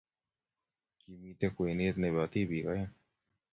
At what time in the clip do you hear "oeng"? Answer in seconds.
2.71-2.91